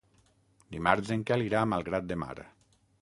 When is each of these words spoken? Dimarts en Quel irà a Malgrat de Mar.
Dimarts 0.75 1.11
en 1.17 1.25
Quel 1.31 1.45
irà 1.49 1.61
a 1.61 1.69
Malgrat 1.75 2.09
de 2.13 2.19
Mar. 2.23 2.35